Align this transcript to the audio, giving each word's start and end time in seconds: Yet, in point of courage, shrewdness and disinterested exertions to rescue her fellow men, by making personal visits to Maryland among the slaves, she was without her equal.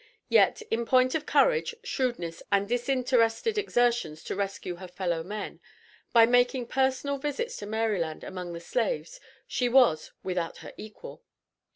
Yet, 0.29 0.63
in 0.71 0.87
point 0.87 1.13
of 1.13 1.27
courage, 1.27 1.75
shrewdness 1.83 2.41
and 2.51 2.67
disinterested 2.67 3.55
exertions 3.59 4.23
to 4.23 4.35
rescue 4.35 4.77
her 4.77 4.87
fellow 4.87 5.21
men, 5.21 5.59
by 6.11 6.25
making 6.25 6.69
personal 6.69 7.19
visits 7.19 7.55
to 7.57 7.67
Maryland 7.67 8.23
among 8.23 8.53
the 8.53 8.59
slaves, 8.61 9.19
she 9.45 9.69
was 9.69 10.11
without 10.23 10.57
her 10.65 10.73
equal. 10.75 11.21